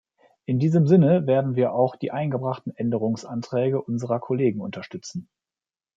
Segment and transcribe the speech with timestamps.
[0.47, 5.29] In diesem Sinne werden wir auch die eingebrachten Änderungsanträge unserer Kollegen unterstützen.